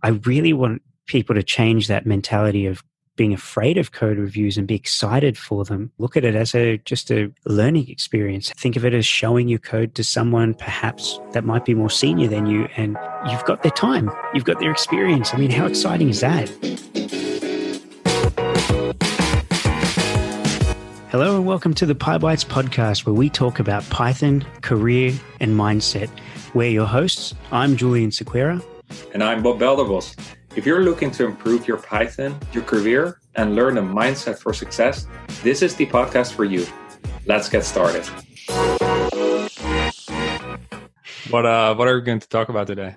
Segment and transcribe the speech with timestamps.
[0.00, 2.84] I really want people to change that mentality of
[3.16, 5.90] being afraid of code reviews and be excited for them.
[5.98, 8.52] Look at it as a just a learning experience.
[8.56, 12.28] Think of it as showing your code to someone perhaps that might be more senior
[12.28, 12.96] than you and
[13.28, 14.08] you've got their time.
[14.34, 15.34] You've got their experience.
[15.34, 16.48] I mean, how exciting is that?
[21.10, 26.08] Hello and welcome to the PyBites podcast where we talk about Python, career, and mindset.
[26.54, 27.34] We're your hosts.
[27.50, 28.64] I'm Julian Sequeira.
[29.14, 30.16] And I'm Bob Belderbos.
[30.54, 35.06] If you're looking to improve your Python, your career, and learn a mindset for success,
[35.42, 36.66] this is the podcast for you.
[37.24, 38.04] Let's get started.
[41.30, 42.96] What uh what are we going to talk about today?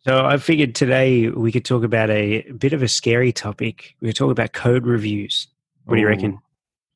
[0.00, 3.94] So I figured today we could talk about a bit of a scary topic.
[4.00, 5.46] We could talk about code reviews.
[5.84, 6.38] What do you reckon?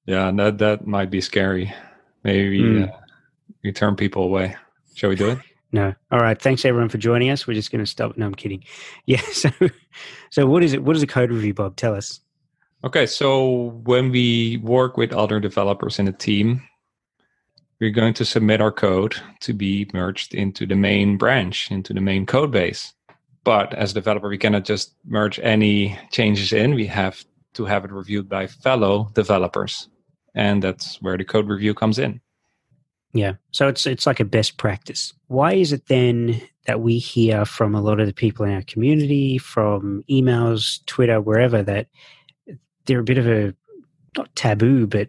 [0.07, 1.73] Yeah, that that might be scary.
[2.25, 2.89] Maybe mm.
[2.89, 2.97] uh,
[3.63, 4.57] you turn people away.
[4.95, 5.39] Shall we do it?
[5.75, 5.93] No.
[6.13, 6.41] All right.
[6.41, 7.49] Thanks everyone for joining us.
[7.49, 8.17] We're just going to stop.
[8.17, 8.63] No, I'm kidding.
[9.07, 9.21] Yeah.
[9.33, 9.51] So,
[10.31, 10.85] so what is it?
[10.85, 11.75] What is a code review, Bob?
[11.75, 12.21] Tell us.
[12.85, 13.07] Okay.
[13.07, 16.63] So when we work with other developers in a team,
[17.81, 22.01] we're going to submit our code to be merged into the main branch, into the
[22.01, 22.95] main code base.
[23.43, 26.77] But as a developer, we cannot just merge any changes in.
[26.77, 29.89] We have to have it reviewed by fellow developers.
[30.37, 32.21] And that's where the code review comes in.
[33.15, 33.35] Yeah.
[33.53, 35.13] So it's it's like a best practice.
[35.29, 38.63] Why is it then that we hear from a lot of the people in our
[38.63, 41.87] community, from emails, Twitter, wherever, that
[42.87, 43.55] they're a bit of a
[44.17, 45.09] not taboo, but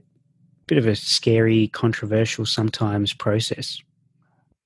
[0.68, 3.82] bit of a scary, controversial sometimes process?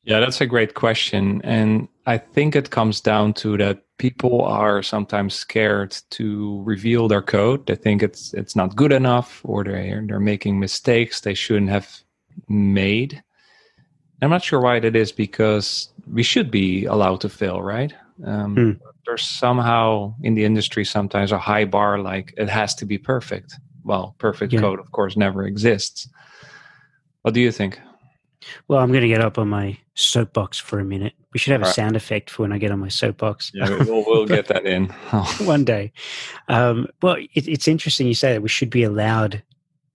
[0.03, 1.41] Yeah, that's a great question.
[1.43, 7.21] And I think it comes down to that people are sometimes scared to reveal their
[7.21, 7.67] code.
[7.67, 12.03] They think it's it's not good enough or they're they're making mistakes they shouldn't have
[12.47, 13.23] made.
[14.21, 17.93] I'm not sure why that is because we should be allowed to fail, right?
[18.25, 18.71] Um, hmm.
[19.05, 23.55] There's somehow in the industry sometimes a high bar, like it has to be perfect.
[23.83, 24.59] Well, perfect yeah.
[24.59, 26.07] code, of course, never exists.
[27.21, 27.79] What do you think?
[28.67, 31.13] Well, I'm going to get up on my soapbox for a minute.
[31.33, 33.51] We should have a sound effect for when I get on my soapbox.
[33.53, 34.85] Yeah, we'll, we'll get that in
[35.45, 35.91] one day.
[36.47, 39.43] Um, well, it, it's interesting you say that we should be allowed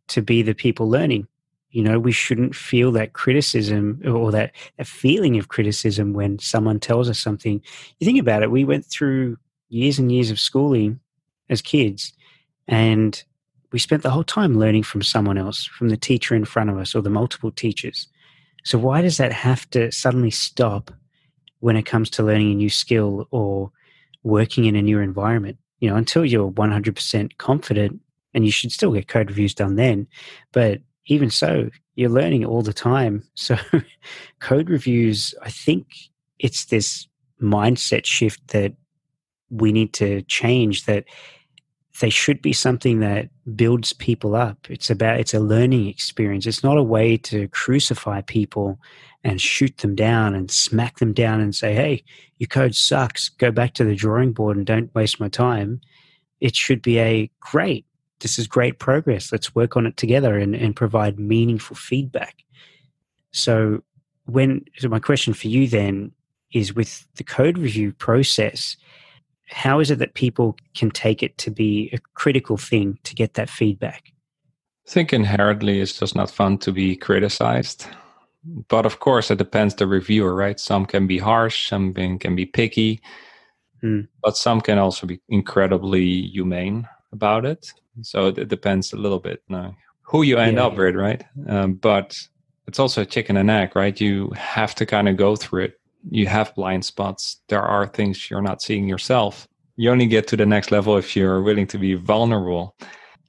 [0.08, 1.26] to be the people learning
[1.74, 6.78] you know we shouldn't feel that criticism or that, that feeling of criticism when someone
[6.78, 7.60] tells us something.
[7.98, 9.36] You think about it we went through
[9.70, 11.00] years and years of schooling
[11.50, 12.12] as kids
[12.68, 13.22] and
[13.72, 16.78] we spent the whole time learning from someone else from the teacher in front of
[16.78, 18.06] us or the multiple teachers.
[18.62, 20.92] So why does that have to suddenly stop
[21.58, 23.72] when it comes to learning a new skill or
[24.22, 25.58] working in a new environment?
[25.80, 28.00] You know until you're 100% confident
[28.32, 30.06] and you should still get code reviews done then
[30.52, 33.22] but even so, you're learning all the time.
[33.34, 33.56] So,
[34.40, 35.86] code reviews, I think
[36.38, 37.06] it's this
[37.40, 38.74] mindset shift that
[39.50, 41.04] we need to change that
[42.00, 44.58] they should be something that builds people up.
[44.68, 46.46] It's about it's a learning experience.
[46.46, 48.80] It's not a way to crucify people
[49.22, 52.02] and shoot them down and smack them down and say, "Hey,
[52.38, 53.28] your code sucks.
[53.28, 55.80] Go back to the drawing board and don't waste my time."
[56.40, 57.86] It should be a great
[58.20, 59.32] this is great progress.
[59.32, 62.44] Let's work on it together and, and provide meaningful feedback.
[63.32, 63.82] So,
[64.26, 66.12] when so my question for you then
[66.52, 68.76] is with the code review process,
[69.48, 73.34] how is it that people can take it to be a critical thing to get
[73.34, 74.12] that feedback?
[74.86, 77.86] I think inherently it's just not fun to be criticized.
[78.68, 80.60] But of course, it depends the reviewer, right?
[80.60, 83.00] Some can be harsh, some can be picky,
[83.82, 84.06] mm.
[84.22, 87.72] but some can also be incredibly humane about it.
[88.02, 91.24] So it, depends a little bit now who you end yeah, up with, right?
[91.48, 92.16] Um, but
[92.66, 93.98] it's also a chicken and egg, right?
[94.00, 95.80] You have to kind of go through it.
[96.10, 97.40] You have blind spots.
[97.48, 99.48] There are things you're not seeing yourself.
[99.76, 102.76] You only get to the next level if you're willing to be vulnerable.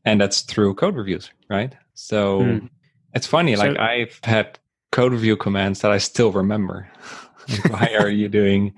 [0.03, 1.73] And that's through code reviews, right?
[1.95, 2.69] So mm.
[3.13, 4.59] it's funny, so, like I've had
[4.91, 6.89] code review commands that I still remember.
[7.69, 8.73] why are you doing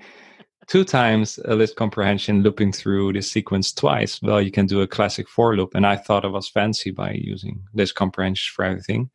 [0.68, 4.20] two times a list comprehension looping through the sequence twice.
[4.22, 5.74] Well, you can do a classic for loop.
[5.74, 9.10] And I thought it was fancy by using list comprehension for everything.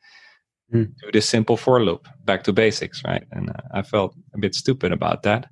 [0.74, 0.92] Mm.
[1.02, 3.24] Do this simple for loop, back to basics, right?
[3.32, 5.48] And uh, I felt a bit stupid about that.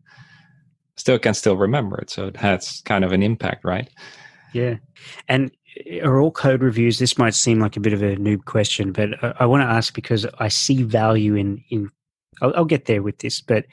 [0.98, 2.10] Still can still remember it.
[2.10, 3.90] So it has kind of an impact, right?
[4.54, 4.78] Yeah.
[5.28, 5.52] And
[5.92, 8.92] uh, are all code reviews, this might seem like a bit of a noob question,
[8.92, 11.90] but I, I want to ask because I see value in, in
[12.42, 13.66] I'll, I'll get there with this, but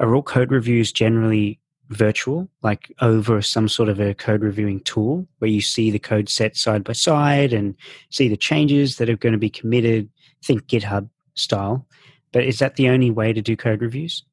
[0.00, 5.26] are all code reviews generally virtual, like over some sort of a code reviewing tool
[5.38, 7.74] where you see the code set side by side and
[8.10, 10.08] see the changes that are going to be committed,
[10.44, 11.86] think GitHub style.
[12.32, 14.24] But is that the only way to do code reviews?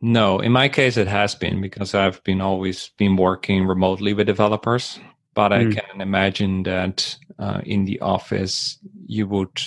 [0.00, 4.26] No, in my case, it has been because I've been always been working remotely with
[4.26, 5.00] developers.
[5.34, 5.68] But mm.
[5.68, 9.60] I can imagine that uh, in the office you would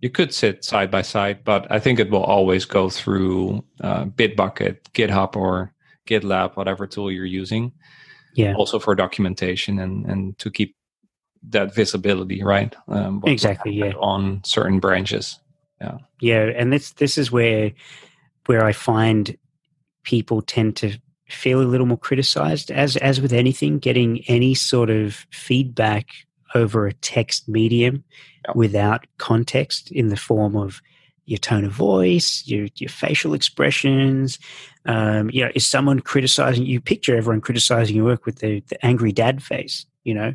[0.00, 4.04] you could sit side by side, but I think it will always go through uh,
[4.04, 5.72] Bitbucket, GitHub, or
[6.06, 7.72] GitLab, whatever tool you're using.
[8.34, 8.54] Yeah.
[8.54, 10.76] Also for documentation and and to keep
[11.48, 12.74] that visibility, right?
[12.88, 13.72] Um, exactly.
[13.72, 13.92] Yeah.
[13.98, 15.38] On certain branches.
[15.80, 15.98] Yeah.
[16.20, 17.72] Yeah, and this this is where
[18.46, 19.36] where I find
[20.02, 24.90] people tend to feel a little more criticized as as with anything getting any sort
[24.90, 26.06] of feedback
[26.54, 28.04] over a text medium
[28.54, 30.80] without context in the form of
[31.26, 34.38] your tone of voice, your your facial expressions.
[34.86, 36.80] Um, you know, is someone criticizing you?
[36.80, 40.34] Picture everyone criticizing your work with the, the angry dad face, you know,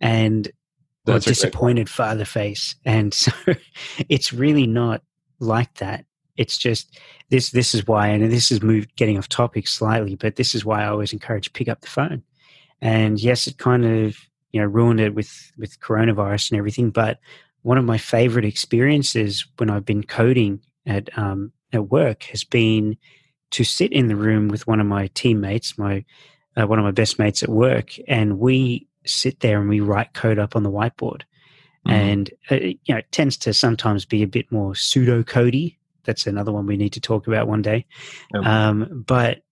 [0.00, 0.50] and
[1.06, 3.32] or disappointed father face, and so
[4.08, 5.02] it's really not
[5.38, 6.04] like that.
[6.36, 6.98] It's just
[7.30, 7.50] this.
[7.50, 10.82] This is why, and this is moved getting off topic slightly, but this is why
[10.82, 12.22] I always encourage pick up the phone.
[12.80, 14.16] And yes, it kind of
[14.52, 17.18] you know ruined it with with coronavirus and everything, but
[17.62, 22.96] one of my favorite experiences when I've been coding at um, at work has been
[23.52, 26.04] to sit in the room with one of my teammates, my
[26.56, 30.14] uh, one of my best mates at work, and we sit there and we write
[30.14, 31.22] code up on the whiteboard.
[31.86, 31.90] Mm-hmm.
[31.90, 35.76] And uh, you know, it tends to sometimes be a bit more pseudo codey.
[36.04, 37.86] That's another one we need to talk about one day.
[38.34, 38.44] Yep.
[38.44, 39.42] Um, but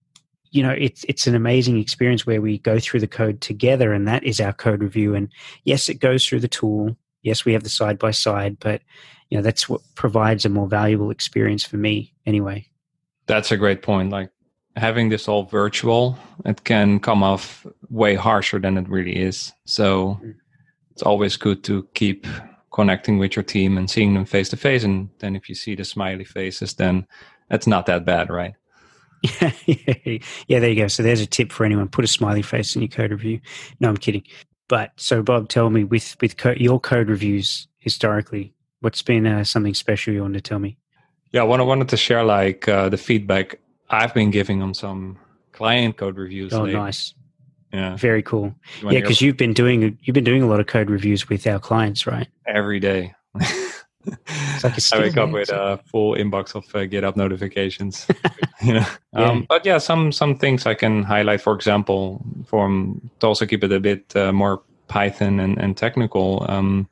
[0.51, 4.07] you know, it's it's an amazing experience where we go through the code together, and
[4.07, 5.15] that is our code review.
[5.15, 5.29] And
[5.63, 8.81] yes, it goes through the tool yes, we have the side by side, but
[9.29, 12.67] you know that's what provides a more valuable experience for me anyway.
[13.27, 14.11] That's a great point.
[14.11, 14.31] Like
[14.75, 19.53] having this all virtual, it can come off way harsher than it really is.
[19.65, 20.35] So mm.
[20.91, 22.27] it's always good to keep
[22.73, 24.83] connecting with your team and seeing them face to face.
[24.83, 27.05] And then if you see the smiley faces, then
[27.49, 28.53] that's not that bad, right?
[29.21, 29.51] Yeah,
[30.47, 30.87] yeah, there you go.
[30.87, 33.39] So there's a tip for anyone: put a smiley face in your code review.
[33.79, 34.23] No, I'm kidding.
[34.67, 39.43] But so, Bob, tell me with with co- your code reviews historically, what's been uh,
[39.43, 40.77] something special you want to tell me?
[41.31, 43.59] Yeah, what I wanted, to share like uh, the feedback
[43.89, 45.17] I've been giving on some
[45.51, 46.53] client code reviews.
[46.53, 47.13] Oh, nice.
[47.73, 48.53] Yeah, very cool.
[48.83, 51.59] Yeah, because you've been doing you've been doing a lot of code reviews with our
[51.59, 52.27] clients, right?
[52.47, 53.13] Every day.
[54.63, 58.07] like I wake up with a full inbox of uh, GitHub notifications.
[58.61, 59.23] you know, yeah.
[59.23, 61.41] Um, but yeah, some some things I can highlight.
[61.41, 66.45] For example, from to also keep it a bit uh, more Python and, and technical.
[66.49, 66.87] Um,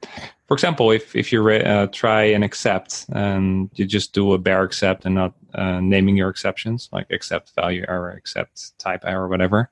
[0.47, 4.37] for example, if if you re- uh, try and except, and you just do a
[4.37, 9.27] bare except and not uh, naming your exceptions, like except value error, except type error,
[9.27, 9.69] whatever.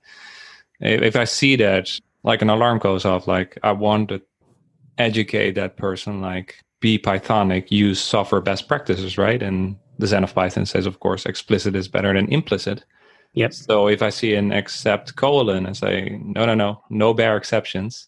[0.80, 1.89] If I see that,
[2.24, 4.22] like an alarm goes off, like I want to
[4.98, 9.41] educate that person, like be Pythonic, use software best practices, right?
[9.41, 12.83] And the Zen of Python says, of course, explicit is better than implicit.
[13.33, 13.53] Yep.
[13.53, 18.07] So if I see an except colon and say, no, no, no, no bare exceptions,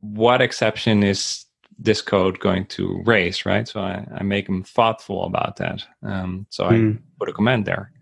[0.00, 1.46] what exception is
[1.78, 3.66] this code going to raise, right?
[3.66, 5.84] So I, I make them thoughtful about that.
[6.02, 6.68] Um, so mm.
[6.68, 6.92] I hmm.
[7.18, 7.92] put a comment there.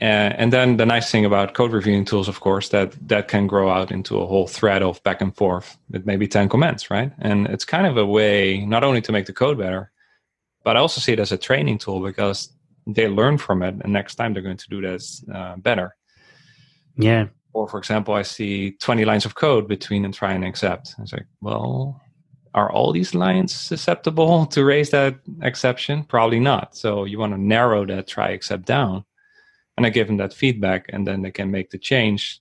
[0.00, 3.46] Uh, and then the nice thing about code reviewing tools, of course, that that can
[3.46, 7.12] grow out into a whole thread of back and forth with maybe 10 comments, right?
[7.20, 9.92] And it's kind of a way not only to make the code better,
[10.64, 12.50] but I also see it as a training tool because
[12.86, 13.76] they learn from it.
[13.82, 15.94] And next time they're going to do this uh, better.
[16.96, 17.26] Yeah.
[17.52, 20.96] Or, for example, I see 20 lines of code between and try and except.
[20.98, 22.00] It's like, well,
[22.52, 26.02] are all these lines susceptible to raise that exception?
[26.02, 26.76] Probably not.
[26.76, 29.04] So you want to narrow that try except down
[29.76, 32.40] and I give them that feedback, and then they can make the change.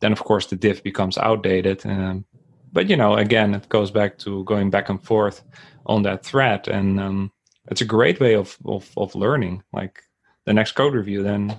[0.00, 1.84] Then, of course, the diff becomes outdated.
[1.86, 2.24] Um,
[2.72, 5.42] but you know, again, it goes back to going back and forth
[5.86, 7.32] on that thread, and um,
[7.70, 9.62] it's a great way of, of of learning.
[9.72, 10.02] Like
[10.44, 11.56] the next code review, then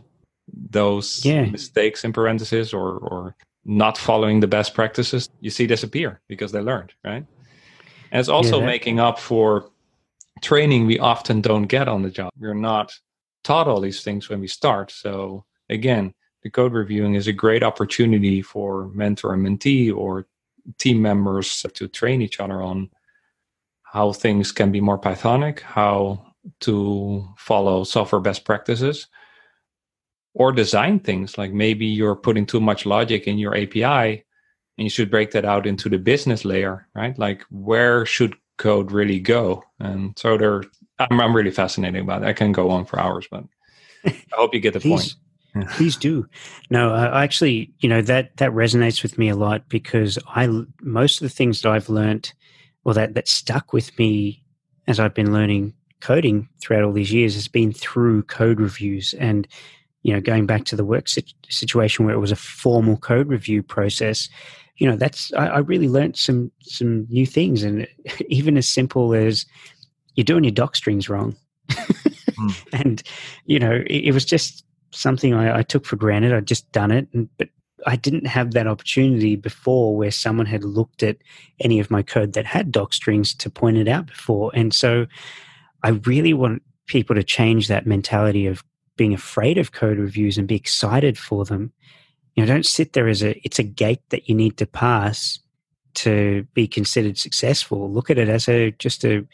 [0.54, 1.46] those yeah.
[1.46, 6.60] mistakes in parentheses or or not following the best practices, you see disappear because they
[6.60, 7.26] learned, right?
[8.12, 9.72] And it's also yeah, making up for
[10.42, 12.32] training we often don't get on the job.
[12.38, 12.94] We're not
[13.46, 14.92] taught all these things when we start.
[14.92, 20.28] So again, the code reviewing is a great opportunity for mentor and mentee or
[20.78, 22.90] team members to train each other on
[23.84, 29.08] how things can be more Pythonic, how to follow software best practices,
[30.34, 34.26] or design things like maybe you're putting too much logic in your API
[34.78, 37.18] and you should break that out into the business layer, right?
[37.18, 39.64] Like where should code really go?
[39.80, 40.64] And so there
[41.00, 42.28] I'm, I'm really fascinated about it.
[42.28, 43.44] I can go on for hours, but
[44.06, 45.16] I hope you get the point.
[45.72, 46.28] please do.
[46.70, 50.48] No, I actually, you know, that that resonates with me a lot because I
[50.82, 52.34] most of the things that I've learned,
[52.84, 54.44] or that that stuck with me
[54.88, 59.48] as I've been learning coding throughout all these years has been through code reviews and
[60.04, 61.08] you know going back to the work
[61.50, 64.30] situation where it was a formal code review process
[64.78, 67.88] you know that's I, I really learned some some new things and
[68.28, 69.46] even as simple as
[70.16, 71.36] you're doing your doc strings wrong.
[72.38, 72.66] Mm.
[72.86, 73.04] and
[73.46, 76.34] you know it, it, was just something I, I, took for granted.
[76.34, 77.50] I'd just done it and, but
[77.88, 81.18] i didn't have that opportunity before where someone had looked at
[81.60, 84.52] any of my code that had doc strings to point it out before.
[84.54, 85.06] And so
[85.84, 88.64] i really want people to change that mentality of
[88.98, 91.72] being afraid of code reviews and be excited for them.
[92.36, 95.40] You know don't sit there as a it's a gate that you need to pass
[95.96, 97.90] to be considered successful.
[97.90, 99.26] Look at it as a just a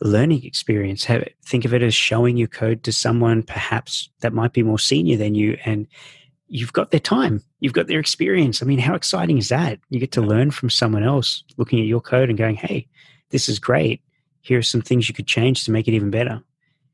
[0.00, 4.52] learning experience Have, think of it as showing your code to someone perhaps that might
[4.52, 5.86] be more senior than you and
[6.48, 10.00] you've got their time you've got their experience i mean how exciting is that you
[10.00, 12.86] get to learn from someone else looking at your code and going hey
[13.30, 14.02] this is great
[14.40, 16.42] here are some things you could change to make it even better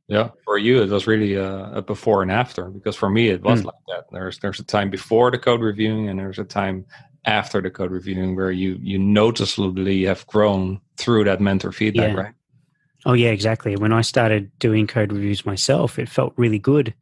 [0.09, 3.63] yeah, for you it was really a, before and after because for me it was
[3.63, 3.67] mm.
[3.67, 4.05] like that.
[4.13, 6.87] There's there's a time before the code reviewing and there's a time
[7.25, 12.23] after the code reviewing where you you noticeably have grown through that mentor feedback, yeah.
[12.23, 12.35] right?
[13.07, 13.77] Oh yeah, exactly.
[13.77, 16.93] When I started doing code reviews myself, it felt really good.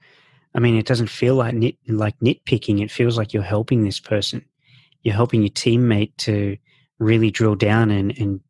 [0.55, 2.83] I mean, it doesn't feel like nit like nitpicking.
[2.83, 4.45] It feels like you're helping this person.
[5.03, 6.59] You're helping your teammate to
[6.99, 8.41] really drill down and and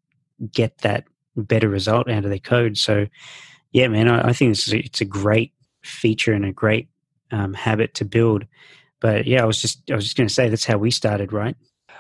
[0.52, 1.04] get that
[1.36, 2.76] better result out of their code.
[2.76, 3.06] So
[3.70, 5.52] yeah, man, I, I think it's a, it's a great
[5.84, 6.88] feature and a great
[7.30, 8.46] um, habit to build.
[9.00, 11.32] But yeah, I was just I was just going to say that's how we started,
[11.32, 11.56] right?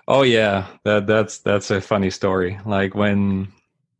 [0.08, 2.58] Oh yeah, that that's that's a funny story.
[2.66, 3.52] Like when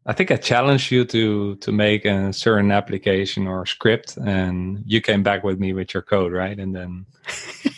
[0.07, 5.01] I think I challenged you to to make a certain application or script, and you
[5.01, 6.59] came back with me with your code, right?
[6.59, 7.07] And then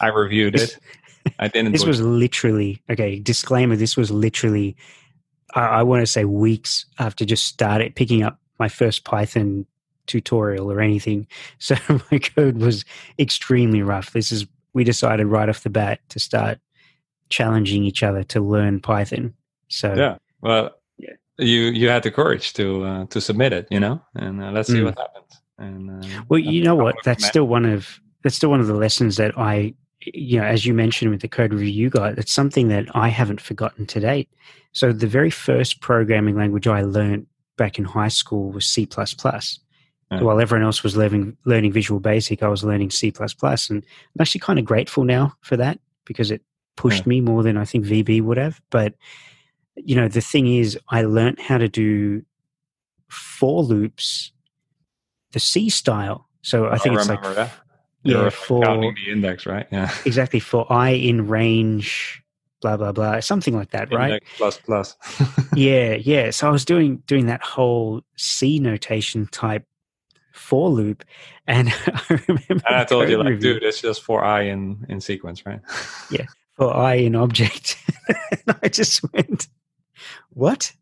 [0.01, 0.79] I reviewed it.
[1.39, 1.73] I didn't.
[1.73, 3.19] This was literally okay.
[3.21, 4.77] Disclaimer: This was literally,
[5.55, 9.67] I, I want to say, weeks after just started picking up my first Python
[10.07, 11.27] tutorial or anything.
[11.59, 11.77] So
[12.11, 12.85] my code was
[13.19, 14.13] extremely rough.
[14.13, 16.59] This is we decided right off the bat to start
[17.29, 19.35] challenging each other to learn Python.
[19.69, 20.73] So yeah, well.
[21.39, 24.69] You you had the courage to uh, to submit it, you know, and uh, let's
[24.69, 24.87] see mm.
[24.87, 25.41] what happens.
[25.59, 26.97] And uh, well, you know what?
[27.05, 30.67] That's still one of that's still one of the lessons that I, you know, as
[30.67, 34.29] you mentioned with the code review guide, it's something that I haven't forgotten to date.
[34.73, 37.27] So the very first programming language I learned
[37.57, 39.59] back in high school was C plus plus.
[40.09, 43.27] While everyone else was learning learning Visual Basic, I was learning C++, and
[43.71, 46.43] I'm actually kind of grateful now for that because it
[46.77, 47.09] pushed yeah.
[47.09, 48.61] me more than I think VB would have.
[48.71, 48.95] But
[49.77, 52.23] you know, the thing is, I learned how to do
[53.09, 54.33] for loops,
[55.33, 56.29] the C style.
[56.43, 57.53] So I oh, think I it's like that.
[58.03, 59.67] yeah, for counting the index, right?
[59.71, 62.23] Yeah, exactly for i in range
[62.63, 64.97] blah blah blah something like that Index right plus plus
[65.55, 69.63] yeah yeah so i was doing doing that whole c notation type
[70.37, 71.05] for loop.
[71.47, 72.65] And I remember.
[72.67, 73.55] And I told you, like, review.
[73.55, 75.61] dude, it's just for i in, in sequence, right?
[76.11, 77.77] yeah, for i in object.
[78.31, 79.49] and I just went,
[80.31, 80.73] what?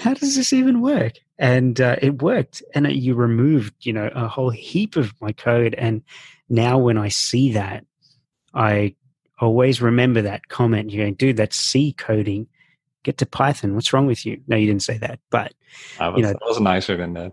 [0.00, 1.14] How does this even work?
[1.38, 2.62] And uh, it worked.
[2.74, 5.74] And you removed, you know, a whole heap of my code.
[5.74, 6.02] And
[6.48, 7.84] now when I see that,
[8.54, 8.94] I
[9.40, 10.90] always remember that comment.
[10.90, 12.46] You're going, dude, that's C coding.
[13.02, 13.74] Get to Python.
[13.74, 14.40] What's wrong with you?
[14.46, 15.52] No, you didn't say that, but
[15.98, 17.32] I was, you know, I was nicer than that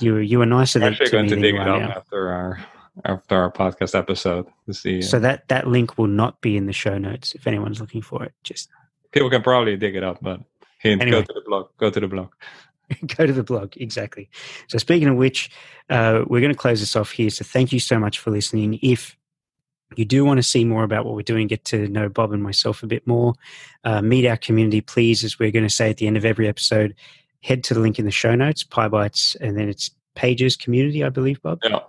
[0.00, 1.90] you you were nicer than actually going to dig it up now.
[1.90, 2.66] after our
[3.04, 5.02] after our podcast episode to see.
[5.02, 8.24] So that that link will not be in the show notes if anyone's looking for
[8.24, 8.32] it.
[8.42, 8.68] Just
[9.12, 10.40] people can probably dig it up, but
[10.78, 11.20] hint, anyway.
[11.20, 11.68] go to the blog.
[11.78, 12.32] Go to the blog.
[13.16, 14.30] go to the blog exactly.
[14.68, 15.50] So speaking of which,
[15.90, 17.30] uh, we're going to close this off here.
[17.30, 18.78] So thank you so much for listening.
[18.80, 19.16] If
[19.96, 22.42] you do want to see more about what we're doing, get to know Bob and
[22.42, 23.34] myself a bit more,
[23.84, 26.48] uh, meet our community, please, as we're going to say at the end of every
[26.48, 26.94] episode,
[27.42, 31.08] head to the link in the show notes, PyBites, and then it's pages community, I
[31.08, 31.60] believe, Bob.
[31.62, 31.80] Yeah.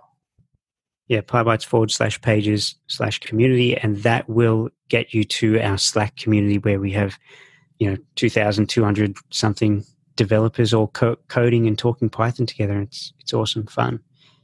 [1.08, 6.16] Yeah, PyBites forward slash pages slash community, and that will get you to our Slack
[6.16, 7.18] community where we have,
[7.78, 9.84] you know, 2,200 something
[10.16, 12.80] developers all co- coding and talking Python together.
[12.80, 14.00] It's it's awesome fun.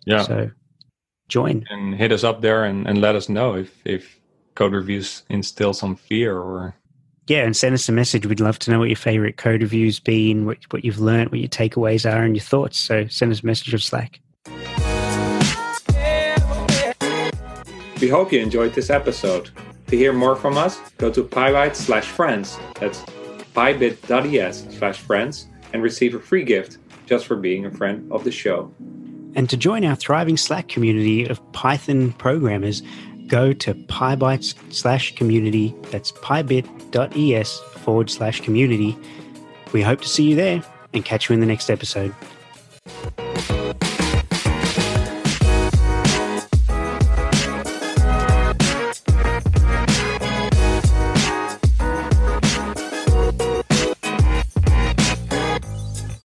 [0.07, 0.23] Yeah.
[0.23, 0.51] So
[1.29, 4.21] join and hit us up there and, and let us know if if
[4.55, 6.75] code reviews instill some fear or
[7.27, 8.27] yeah, and send us a message.
[8.27, 11.41] We'd love to know what your favorite code reviews been, what, what you've learned, what
[11.41, 12.79] your takeaways are, and your thoughts.
[12.79, 14.21] So send us a message of Slack.
[17.99, 19.49] We hope you enjoyed this episode.
[19.87, 22.59] To hear more from us, go to pybit slash friends.
[22.79, 23.03] That's
[23.55, 28.31] pybit.es slash friends and receive a free gift just for being a friend of the
[28.31, 28.73] show.
[29.37, 32.83] And to join our thriving Slack community of Python programmers,
[33.27, 35.75] go to pybites slash community.
[35.91, 38.97] That's pybit.es forward slash community.
[39.73, 42.15] We hope to see you there and catch you in the next episode.